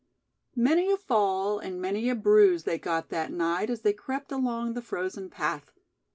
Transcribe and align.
Many 0.55 0.91
a 0.91 0.97
fall 0.97 1.59
and 1.59 1.79
many 1.79 2.09
a 2.09 2.15
bruise 2.15 2.63
they 2.63 2.79
got 2.79 3.09
that 3.09 3.31
night 3.31 3.69
as 3.69 3.81
they 3.81 3.93
crept 3.93 4.31
along 4.31 4.73
the 4.73 4.81
frozen 4.81 5.29
path. 5.29 5.73